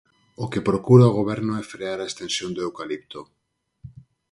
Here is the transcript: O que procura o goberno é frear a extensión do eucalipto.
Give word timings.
O 0.43 0.45
que 0.51 0.65
procura 0.69 1.09
o 1.11 1.15
goberno 1.19 1.53
é 1.61 1.63
frear 1.73 1.99
a 2.01 2.09
extensión 2.11 2.49
do 2.53 2.63
eucalipto. 2.67 3.21